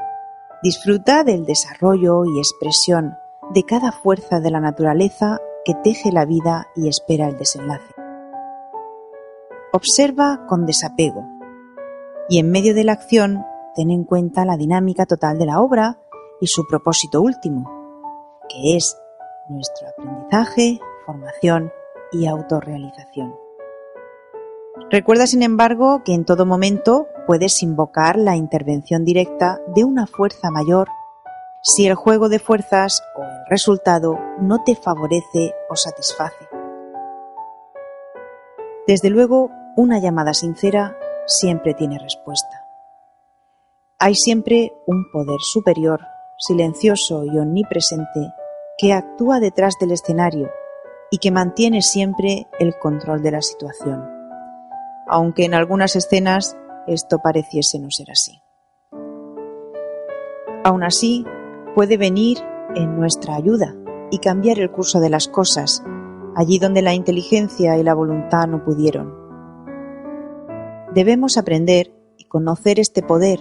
Disfruta 0.61 1.23
del 1.23 1.47
desarrollo 1.47 2.25
y 2.25 2.41
expresión 2.41 3.17
de 3.55 3.63
cada 3.63 3.93
fuerza 3.93 4.41
de 4.41 4.51
la 4.51 4.59
naturaleza 4.59 5.39
que 5.65 5.75
teje 5.75 6.11
la 6.11 6.25
vida 6.25 6.67
y 6.75 6.89
espera 6.89 7.29
el 7.29 7.39
desenlace. 7.39 7.95
Observa 9.73 10.47
con 10.49 10.67
desapego 10.67 11.25
y 12.29 12.41
en 12.41 12.51
medio 12.51 12.75
de 12.75 12.83
la 12.83 12.95
acción 12.95 13.45
ten 13.77 13.93
en 13.93 14.03
cuenta 14.03 14.45
la 14.45 14.57
dinámica 14.57 15.07
total 15.07 15.39
de 15.39 15.47
la 15.47 15.61
obra 15.61 16.01
y 16.41 16.49
su 16.49 16.67
propósito 16.67 17.23
último, 17.23 17.71
que 18.49 18.77
es 18.77 18.99
nuestro 19.49 19.87
aprendizaje, 19.91 20.81
formación 21.07 21.71
y 22.11 22.27
autorrealización. 22.27 23.48
Recuerda, 24.91 25.27
sin 25.27 25.43
embargo, 25.43 26.03
que 26.05 26.15
en 26.15 26.25
todo 26.25 26.47
momento 26.47 27.09
puedes 27.27 27.63
invocar 27.63 28.17
la 28.17 28.37
intervención 28.37 29.05
directa 29.05 29.61
de 29.75 29.85
una 29.85 30.07
fuerza 30.07 30.51
mayor 30.51 30.89
si 31.63 31.87
el 31.87 31.95
juego 31.95 32.29
de 32.29 32.39
fuerzas 32.39 33.03
o 33.17 33.23
el 33.23 33.47
resultado 33.51 34.19
no 34.41 34.63
te 34.65 34.75
favorece 34.75 35.55
o 35.69 35.77
satisface. 35.77 36.49
Desde 38.87 39.11
luego, 39.11 39.51
una 39.77 39.99
llamada 39.99 40.33
sincera 40.33 40.97
siempre 41.27 41.75
tiene 41.75 41.99
respuesta. 41.99 42.65
Hay 43.99 44.15
siempre 44.15 44.73
un 44.87 45.11
poder 45.13 45.41
superior, 45.41 46.01
silencioso 46.39 47.25
y 47.25 47.39
omnipresente, 47.39 48.33
que 48.79 48.93
actúa 48.93 49.41
detrás 49.41 49.75
del 49.81 49.91
escenario 49.91 50.49
y 51.11 51.19
que 51.19 51.31
mantiene 51.31 51.83
siempre 51.83 52.47
el 52.59 52.79
control 52.79 53.23
de 53.23 53.33
la 53.33 53.43
situación, 53.43 54.18
aunque 55.09 55.45
en 55.45 55.55
algunas 55.55 55.97
escenas 55.97 56.57
esto 56.87 57.19
pareciese 57.23 57.79
no 57.79 57.91
ser 57.91 58.11
así. 58.11 58.41
Aún 60.65 60.85
así, 60.85 61.25
puede 61.75 61.97
venir 61.97 62.39
en 62.75 62.97
nuestra 62.97 63.37
ayuda 63.37 63.75
y 64.11 64.19
cambiar 64.19 64.59
el 64.59 64.71
curso 64.71 65.01
de 65.01 65.11
las 65.11 65.29
cosas, 65.29 65.83
allí 66.35 66.59
donde 66.59 66.83
la 66.83 66.95
inteligencia 66.95 67.77
y 67.77 67.83
la 67.83 67.95
voluntad 67.95 68.47
no 68.47 68.65
pudieron. 68.65 69.15
Debemos 70.95 71.37
aprender 71.37 71.95
y 72.17 72.25
conocer 72.25 72.81
este 72.81 73.03
poder 73.03 73.41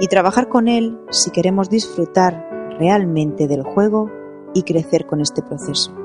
y 0.00 0.08
trabajar 0.08 0.48
con 0.48 0.68
él 0.68 0.98
si 1.10 1.30
queremos 1.30 1.70
disfrutar 1.70 2.48
realmente 2.78 3.46
del 3.46 3.62
juego 3.62 4.10
y 4.54 4.62
crecer 4.62 5.06
con 5.06 5.20
este 5.20 5.42
proceso. 5.42 6.03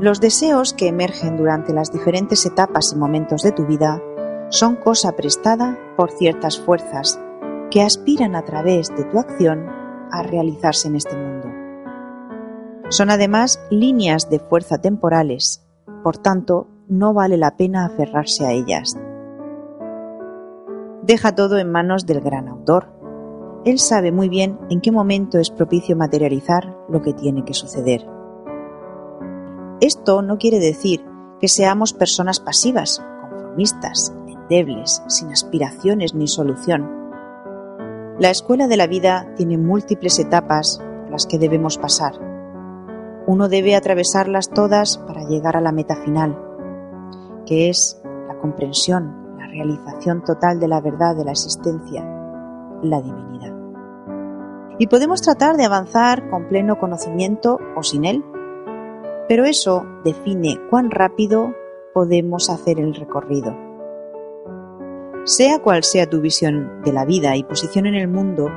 Los 0.00 0.20
deseos 0.20 0.74
que 0.74 0.86
emergen 0.86 1.36
durante 1.36 1.72
las 1.72 1.90
diferentes 1.90 2.46
etapas 2.46 2.92
y 2.94 2.96
momentos 2.96 3.42
de 3.42 3.50
tu 3.50 3.66
vida 3.66 4.00
son 4.48 4.76
cosa 4.76 5.16
prestada 5.16 5.76
por 5.96 6.12
ciertas 6.12 6.60
fuerzas 6.60 7.20
que 7.72 7.82
aspiran 7.82 8.36
a 8.36 8.44
través 8.44 8.94
de 8.96 9.02
tu 9.02 9.18
acción 9.18 9.66
a 10.12 10.22
realizarse 10.22 10.86
en 10.86 10.94
este 10.94 11.16
mundo. 11.16 11.48
Son 12.90 13.10
además 13.10 13.60
líneas 13.70 14.30
de 14.30 14.38
fuerza 14.38 14.78
temporales, 14.78 15.66
por 16.04 16.16
tanto, 16.16 16.68
no 16.88 17.12
vale 17.12 17.36
la 17.36 17.56
pena 17.56 17.84
aferrarse 17.84 18.46
a 18.46 18.52
ellas. 18.52 18.96
Deja 21.02 21.34
todo 21.34 21.58
en 21.58 21.72
manos 21.72 22.06
del 22.06 22.20
gran 22.20 22.46
autor. 22.46 22.86
Él 23.64 23.80
sabe 23.80 24.12
muy 24.12 24.28
bien 24.28 24.60
en 24.70 24.80
qué 24.80 24.92
momento 24.92 25.38
es 25.38 25.50
propicio 25.50 25.96
materializar 25.96 26.76
lo 26.88 27.02
que 27.02 27.12
tiene 27.14 27.44
que 27.44 27.54
suceder. 27.54 28.17
Esto 29.80 30.22
no 30.22 30.38
quiere 30.38 30.58
decir 30.58 31.04
que 31.40 31.46
seamos 31.46 31.92
personas 31.92 32.40
pasivas, 32.40 33.00
conformistas, 33.20 34.12
endebles, 34.26 35.04
sin 35.06 35.30
aspiraciones 35.30 36.14
ni 36.14 36.26
solución. 36.26 36.90
La 38.18 38.30
escuela 38.30 38.66
de 38.66 38.76
la 38.76 38.88
vida 38.88 39.32
tiene 39.36 39.56
múltiples 39.56 40.18
etapas 40.18 40.80
por 40.80 41.12
las 41.12 41.26
que 41.26 41.38
debemos 41.38 41.78
pasar. 41.78 42.14
Uno 43.28 43.48
debe 43.48 43.76
atravesarlas 43.76 44.50
todas 44.50 44.98
para 44.98 45.22
llegar 45.28 45.56
a 45.56 45.60
la 45.60 45.70
meta 45.70 45.94
final, 46.02 46.36
que 47.46 47.68
es 47.68 48.02
la 48.26 48.36
comprensión, 48.40 49.36
la 49.38 49.46
realización 49.46 50.24
total 50.24 50.58
de 50.58 50.66
la 50.66 50.80
verdad 50.80 51.14
de 51.14 51.24
la 51.24 51.30
existencia, 51.30 52.04
la 52.82 53.00
divinidad. 53.00 53.54
Y 54.80 54.88
podemos 54.88 55.22
tratar 55.22 55.56
de 55.56 55.66
avanzar 55.66 56.28
con 56.30 56.48
pleno 56.48 56.80
conocimiento 56.80 57.60
o 57.76 57.84
sin 57.84 58.04
él, 58.04 58.24
pero 59.28 59.44
eso 59.44 59.86
define 60.04 60.58
cuán 60.70 60.90
rápido 60.90 61.54
podemos 61.92 62.48
hacer 62.50 62.80
el 62.80 62.94
recorrido. 62.94 63.56
Sea 65.24 65.58
cual 65.58 65.84
sea 65.84 66.08
tu 66.08 66.20
visión 66.20 66.80
de 66.82 66.92
la 66.92 67.04
vida 67.04 67.36
y 67.36 67.44
posición 67.44 67.86
en 67.86 67.94
el 67.94 68.08
mundo, 68.08 68.50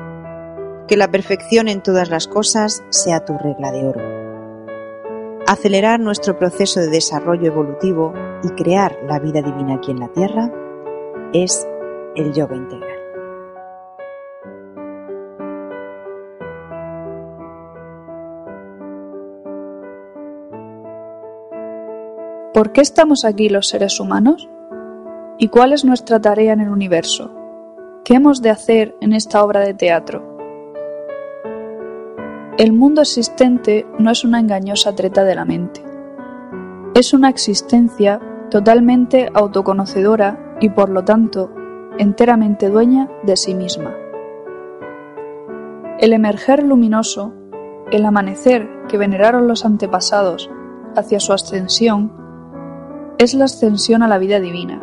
que 0.87 0.95
la 0.95 1.11
perfección 1.11 1.67
en 1.67 1.83
todas 1.83 2.09
las 2.09 2.27
cosas 2.27 2.83
sea 2.89 3.25
tu 3.25 3.37
regla 3.37 3.71
de 3.71 3.87
oro. 3.87 4.01
Acelerar 5.47 5.99
nuestro 5.99 6.37
proceso 6.37 6.79
de 6.79 6.87
desarrollo 6.87 7.47
evolutivo 7.47 8.13
y 8.43 8.49
crear 8.49 8.97
la 9.07 9.19
vida 9.19 9.41
divina 9.41 9.75
aquí 9.75 9.91
en 9.91 9.99
la 9.99 10.07
Tierra 10.13 10.51
es 11.33 11.67
el 12.15 12.33
yoga 12.33 12.55
integral. 12.55 12.90
¿Por 22.61 22.73
qué 22.73 22.81
estamos 22.81 23.25
aquí 23.25 23.49
los 23.49 23.69
seres 23.69 23.99
humanos? 23.99 24.47
¿Y 25.39 25.47
cuál 25.47 25.73
es 25.73 25.83
nuestra 25.83 26.21
tarea 26.21 26.53
en 26.53 26.59
el 26.59 26.69
universo? 26.69 27.31
¿Qué 28.05 28.13
hemos 28.13 28.43
de 28.43 28.51
hacer 28.51 28.95
en 29.01 29.13
esta 29.13 29.43
obra 29.43 29.61
de 29.61 29.73
teatro? 29.73 30.37
El 32.59 32.71
mundo 32.73 33.01
existente 33.01 33.87
no 33.97 34.11
es 34.11 34.23
una 34.23 34.39
engañosa 34.39 34.93
treta 34.93 35.23
de 35.23 35.33
la 35.33 35.43
mente. 35.43 35.83
Es 36.93 37.15
una 37.15 37.29
existencia 37.29 38.21
totalmente 38.51 39.31
autoconocedora 39.33 40.57
y 40.61 40.69
por 40.69 40.89
lo 40.89 41.03
tanto 41.03 41.51
enteramente 41.97 42.69
dueña 42.69 43.09
de 43.23 43.37
sí 43.37 43.55
misma. 43.55 43.95
El 45.97 46.13
emerger 46.13 46.61
luminoso, 46.61 47.33
el 47.91 48.05
amanecer 48.05 48.69
que 48.87 48.99
veneraron 48.99 49.47
los 49.47 49.65
antepasados 49.65 50.51
hacia 50.95 51.19
su 51.19 51.33
ascensión, 51.33 52.20
es 53.21 53.35
la 53.35 53.45
ascensión 53.45 54.01
a 54.01 54.07
la 54.07 54.17
vida 54.17 54.39
divina, 54.39 54.81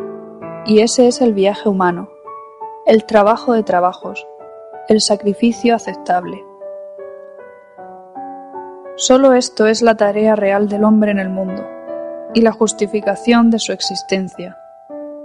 y 0.65 0.79
ese 0.79 1.09
es 1.09 1.19
el 1.19 1.33
viaje 1.33 1.67
humano, 1.67 2.07
el 2.85 3.03
trabajo 3.05 3.51
de 3.51 3.63
trabajos, 3.63 4.25
el 4.87 5.01
sacrificio 5.01 5.75
aceptable. 5.75 6.41
Solo 8.95 9.33
esto 9.33 9.67
es 9.67 9.81
la 9.81 9.97
tarea 9.97 10.37
real 10.37 10.69
del 10.69 10.85
hombre 10.85 11.11
en 11.11 11.19
el 11.19 11.27
mundo, 11.27 11.67
y 12.33 12.39
la 12.39 12.53
justificación 12.53 13.51
de 13.51 13.59
su 13.59 13.73
existencia, 13.73 14.57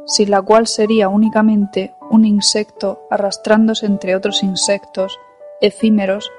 sin 0.07 0.33
la 0.33 0.43
cual 0.43 0.67
sería 0.67 1.09
únicamente 1.09 1.95
un 2.11 2.25
insecto 2.25 3.07
arrastrándose 3.13 3.87
entre 3.87 4.17
otros 4.17 4.43
insectos 4.43 5.21
efímeros 5.61 6.33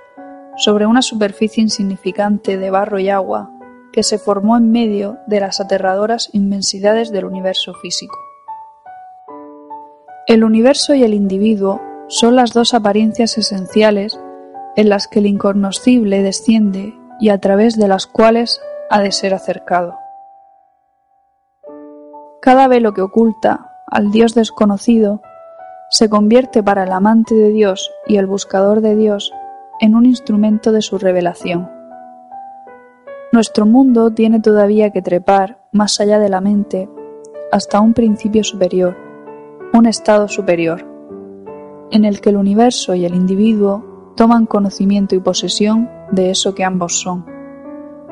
sobre 0.58 0.88
una 0.88 1.02
superficie 1.02 1.64
insignificante 1.64 2.58
de 2.58 2.70
barro 2.70 3.00
y 3.00 3.08
agua 3.08 3.55
que 3.96 4.04
se 4.04 4.20
formó 4.20 4.58
en 4.58 4.74
medio 4.74 5.20
de 5.26 5.40
las 5.40 5.62
aterradoras 5.62 6.30
inmensidades 6.34 7.14
del 7.14 7.24
universo 7.24 7.74
físico. 7.76 8.18
El 10.28 10.44
universo 10.44 10.94
y 10.96 11.06
el 11.06 11.14
individuo 11.14 11.80
son 12.10 12.36
las 12.36 12.52
dos 12.52 12.74
apariencias 12.74 13.38
esenciales 13.38 14.20
en 14.76 14.90
las 14.90 15.08
que 15.08 15.20
el 15.20 15.28
incognoscible 15.28 16.24
desciende 16.24 16.94
y 17.22 17.30
a 17.30 17.38
través 17.38 17.78
de 17.78 17.88
las 17.88 18.06
cuales 18.06 18.60
ha 18.90 19.00
de 19.00 19.14
ser 19.14 19.34
acercado. 19.34 19.98
Cada 22.42 22.68
velo 22.68 22.94
que 22.94 23.02
oculta 23.02 23.72
al 23.88 24.12
Dios 24.12 24.36
desconocido 24.36 25.22
se 25.90 26.10
convierte 26.10 26.62
para 26.62 26.84
el 26.84 26.92
amante 26.92 27.34
de 27.34 27.48
Dios 27.48 27.90
y 28.08 28.18
el 28.18 28.26
buscador 28.26 28.82
de 28.82 28.98
Dios 28.98 29.32
en 29.80 29.96
un 29.96 30.06
instrumento 30.06 30.74
de 30.74 30.82
su 30.82 30.98
revelación. 30.98 31.75
Nuestro 33.36 33.66
mundo 33.66 34.12
tiene 34.12 34.40
todavía 34.40 34.92
que 34.92 35.02
trepar 35.02 35.60
más 35.74 36.00
allá 36.00 36.20
de 36.20 36.30
la 36.30 36.40
mente 36.40 36.88
hasta 37.52 37.82
un 37.82 37.94
principio 37.94 38.46
superior, 38.46 38.96
un 39.74 39.88
estado 39.88 40.30
superior, 40.30 40.86
en 41.92 42.06
el 42.06 42.22
que 42.22 42.30
el 42.30 42.38
universo 42.38 42.96
y 42.96 43.04
el 43.04 43.14
individuo 43.14 44.14
toman 44.16 44.46
conocimiento 44.46 45.16
y 45.16 45.20
posesión 45.20 45.90
de 46.12 46.30
eso 46.30 46.56
que 46.56 46.64
ambos 46.64 47.02
son, 47.02 47.26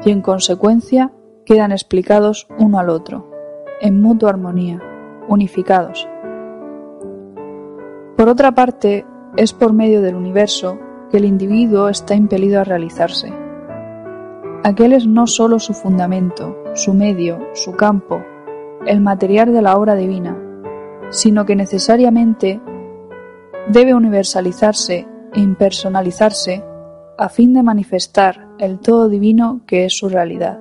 y 0.04 0.12
en 0.12 0.20
consecuencia 0.20 1.14
quedan 1.46 1.72
explicados 1.72 2.50
uno 2.60 2.78
al 2.78 2.90
otro, 2.90 3.32
en 3.80 4.02
mutua 4.02 4.32
armonía, 4.32 4.82
unificados. 5.30 6.06
Por 8.18 8.28
otra 8.28 8.52
parte, 8.52 9.06
es 9.38 9.54
por 9.54 9.72
medio 9.72 10.02
del 10.02 10.16
universo 10.16 10.78
que 11.10 11.16
el 11.16 11.24
individuo 11.24 11.88
está 11.88 12.14
impelido 12.14 12.60
a 12.60 12.66
realizarse 12.66 13.43
Aquel 14.66 14.94
es 14.94 15.06
no 15.06 15.28
sólo 15.28 15.60
su 15.60 15.74
fundamento, 15.74 16.56
su 16.74 16.94
medio, 16.94 17.40
su 17.54 17.74
campo, 17.74 18.22
el 18.86 19.02
material 19.02 19.52
de 19.52 19.62
la 19.62 19.78
obra 19.78 19.96
divina, 19.96 20.38
sino 21.10 21.46
que 21.46 21.58
necesariamente 21.58 22.62
debe 23.68 23.94
universalizarse 23.94 25.06
e 25.34 25.40
impersonalizarse 25.42 26.64
a 27.18 27.28
fin 27.28 27.54
de 27.54 27.62
manifestar 27.62 28.48
el 28.58 28.80
todo 28.80 29.10
divino 29.10 29.62
que 29.68 29.84
es 29.84 29.98
su 29.98 30.08
realidad. 30.08 30.60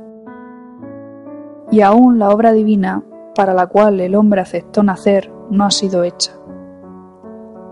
Y 1.71 1.83
aún 1.83 2.19
la 2.19 2.31
obra 2.31 2.53
divina 2.53 3.05
para 3.37 3.55
la 3.55 3.69
cual 3.69 4.01
el 4.01 4.17
hombre 4.17 4.41
aceptó 4.41 4.83
nacer 4.83 5.33
no 5.49 5.65
ha 5.65 5.71
sido 5.71 6.03
hecha. 6.03 6.33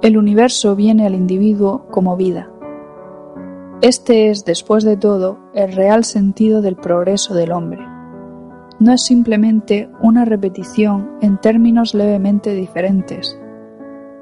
El 0.01 0.17
universo 0.17 0.77
viene 0.77 1.07
al 1.07 1.15
individuo 1.15 1.87
como 1.91 2.17
vida, 2.17 2.50
este 3.83 4.29
es, 4.29 4.45
después 4.45 4.85
de 4.85 4.99
todo, 4.99 5.39
el 5.55 5.73
real 5.73 6.05
sentido 6.05 6.61
del 6.61 6.77
progreso 6.77 7.35
del 7.35 7.53
hombre. 7.53 7.81
No 8.79 8.93
es 8.93 9.05
simplemente 9.05 9.89
una 10.03 10.27
repetición 10.27 11.13
en 11.23 11.39
términos 11.39 11.95
levemente 11.95 12.53
diferentes 12.53 13.39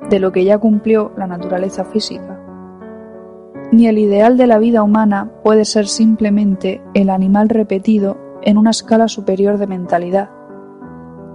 de 0.09 0.21
lo 0.21 0.31
que 0.31 0.45
ya 0.45 0.59
cumplió 0.59 1.13
la 1.17 1.27
naturaleza 1.27 1.85
física. 1.85 2.41
Ni 3.73 3.89
el 3.89 3.99
ideal 3.99 4.37
de 4.37 4.47
la 4.47 4.59
vida 4.59 4.85
humana 4.85 5.33
puede 5.43 5.65
ser 5.65 5.89
simplemente 5.89 6.81
el 6.95 7.11
animal 7.11 7.49
repetido 7.49 8.17
en 8.43 8.59
una 8.59 8.71
escala 8.71 9.09
superior 9.09 9.59
de 9.59 9.67
mentalidad. 9.67 10.31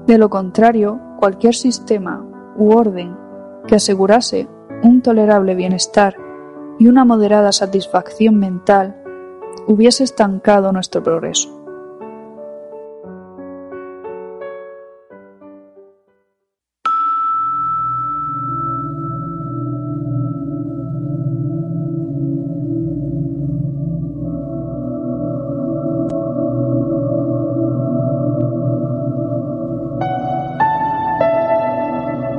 De 0.08 0.18
lo 0.18 0.30
contrario, 0.30 1.00
cualquier 1.20 1.56
sistema 1.56 2.26
u 2.58 2.72
orden 2.72 3.18
que 3.68 3.76
asegurase 3.76 4.48
un 4.82 5.02
tolerable 5.02 5.56
bienestar 5.56 6.16
y 6.80 6.88
una 6.88 7.06
moderada 7.06 7.52
satisfacción 7.52 8.38
mental 8.38 8.96
hubiese 9.68 10.04
estancado 10.04 10.72
nuestro 10.72 11.04
progreso. 11.04 11.63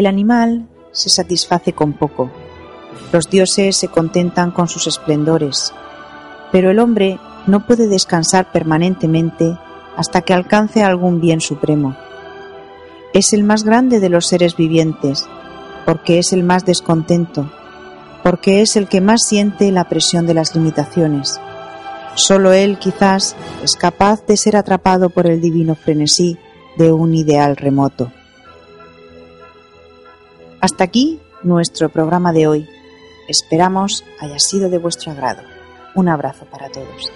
El 0.00 0.06
animal 0.06 0.66
se 0.92 1.10
satisface 1.10 1.74
con 1.74 1.92
poco. 1.92 2.30
Los 3.12 3.28
dioses 3.28 3.76
se 3.76 3.88
contentan 3.88 4.50
con 4.50 4.66
sus 4.66 4.86
esplendores. 4.86 5.74
Pero 6.50 6.70
el 6.70 6.78
hombre 6.78 7.18
no 7.46 7.66
puede 7.66 7.86
descansar 7.86 8.50
permanentemente 8.50 9.58
hasta 9.98 10.22
que 10.22 10.32
alcance 10.32 10.82
algún 10.82 11.20
bien 11.20 11.42
supremo. 11.42 11.98
Es 13.12 13.34
el 13.34 13.44
más 13.44 13.62
grande 13.62 14.00
de 14.00 14.08
los 14.08 14.24
seres 14.24 14.56
vivientes, 14.56 15.28
porque 15.84 16.18
es 16.18 16.32
el 16.32 16.44
más 16.44 16.64
descontento, 16.64 17.52
porque 18.22 18.62
es 18.62 18.76
el 18.76 18.88
que 18.88 19.02
más 19.02 19.20
siente 19.26 19.70
la 19.70 19.84
presión 19.90 20.26
de 20.26 20.32
las 20.32 20.54
limitaciones. 20.54 21.38
Solo 22.14 22.54
él 22.54 22.78
quizás 22.78 23.36
es 23.62 23.72
capaz 23.72 24.24
de 24.24 24.38
ser 24.38 24.56
atrapado 24.56 25.10
por 25.10 25.26
el 25.26 25.42
divino 25.42 25.74
frenesí 25.74 26.38
de 26.78 26.90
un 26.90 27.14
ideal 27.14 27.54
remoto. 27.58 28.10
Hasta 30.60 30.84
aquí 30.84 31.18
nuestro 31.42 31.88
programa 31.88 32.32
de 32.32 32.46
hoy. 32.46 32.68
Esperamos 33.28 34.04
haya 34.20 34.38
sido 34.38 34.68
de 34.68 34.78
vuestro 34.78 35.12
agrado. 35.12 35.40
Un 35.94 36.08
abrazo 36.08 36.44
para 36.44 36.68
todos. 36.68 37.10